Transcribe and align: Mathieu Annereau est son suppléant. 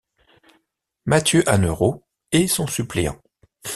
Mathieu 1.05 1.47
Annereau 1.47 2.01
est 2.31 2.47
son 2.47 2.65
suppléant. 2.65 3.21